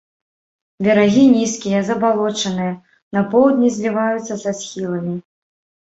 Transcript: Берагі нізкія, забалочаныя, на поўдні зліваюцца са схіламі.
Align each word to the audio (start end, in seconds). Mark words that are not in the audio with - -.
Берагі 0.87 1.25
нізкія, 1.33 1.83
забалочаныя, 1.91 2.73
на 3.19 3.27
поўдні 3.37 3.73
зліваюцца 3.79 4.43
са 4.45 4.51
схіламі. 4.65 5.15